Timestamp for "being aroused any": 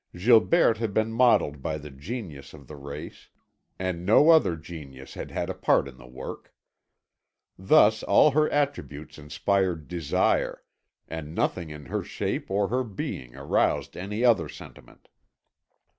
12.83-14.25